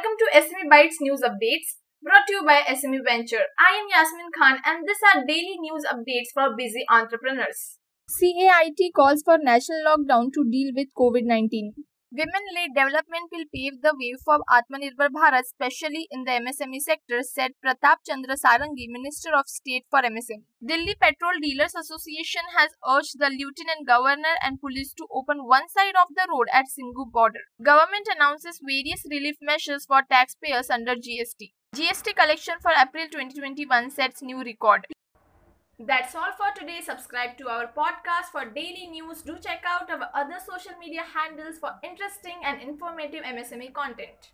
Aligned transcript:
SME 0.00 0.70
Bytes 0.70 1.00
News 1.00 1.20
Updates 1.20 1.76
brought 2.02 2.26
to 2.28 2.32
you 2.32 2.44
by 2.44 2.62
SME 2.68 3.00
Venture. 3.04 3.42
I 3.58 3.78
am 3.78 3.86
Yasmin 3.90 4.30
Khan 4.36 4.58
and 4.64 4.86
these 4.86 5.02
are 5.12 5.26
daily 5.26 5.58
news 5.58 5.84
updates 5.90 6.30
for 6.32 6.56
busy 6.56 6.84
entrepreneurs. 6.88 7.78
CAIT 8.08 8.92
calls 8.94 9.22
for 9.22 9.38
national 9.38 9.82
lockdown 9.86 10.32
to 10.32 10.44
deal 10.50 10.72
with 10.74 10.88
COVID 10.96 11.24
19. 11.24 11.74
Women-led 12.12 12.74
development 12.74 13.30
will 13.30 13.44
pave 13.54 13.82
the 13.82 13.94
way 13.94 14.14
for 14.24 14.40
Atmanirbhar 14.50 15.10
Bharat, 15.10 15.42
especially 15.42 16.08
in 16.10 16.24
the 16.24 16.32
MSME 16.32 16.80
sector, 16.80 17.22
said 17.22 17.52
Pratap 17.64 17.98
Chandra 18.04 18.34
Sarangi, 18.34 18.88
Minister 18.88 19.30
of 19.32 19.46
State 19.46 19.84
for 19.88 20.00
MSME. 20.02 20.42
Delhi 20.66 20.96
Petrol 21.00 21.38
Dealers 21.40 21.76
Association 21.76 22.42
has 22.56 22.70
urged 22.84 23.20
the 23.20 23.30
Lieutenant 23.30 23.86
Governor 23.86 24.34
and 24.42 24.60
police 24.60 24.92
to 24.94 25.06
open 25.14 25.46
one 25.46 25.68
side 25.68 25.94
of 25.94 26.08
the 26.16 26.26
road 26.28 26.48
at 26.52 26.66
Singhu 26.66 27.12
border. 27.12 27.46
Government 27.62 28.08
announces 28.12 28.58
various 28.60 29.04
relief 29.08 29.36
measures 29.40 29.86
for 29.86 30.02
taxpayers 30.02 30.68
under 30.68 30.96
GST. 30.96 31.52
GST 31.76 32.16
collection 32.16 32.54
for 32.60 32.72
April 32.72 33.06
2021 33.06 33.88
sets 33.88 34.20
new 34.20 34.42
record. 34.42 34.84
That's 35.82 36.14
all 36.14 36.32
for 36.36 36.52
today. 36.54 36.82
Subscribe 36.84 37.38
to 37.38 37.48
our 37.48 37.66
podcast 37.72 38.30
for 38.32 38.44
daily 38.44 38.86
news. 38.88 39.22
Do 39.22 39.38
check 39.38 39.64
out 39.66 39.90
our 39.90 40.10
other 40.14 40.36
social 40.38 40.78
media 40.78 41.02
handles 41.02 41.56
for 41.58 41.72
interesting 41.82 42.36
and 42.44 42.60
informative 42.60 43.24
MSME 43.24 43.72
content. 43.72 44.30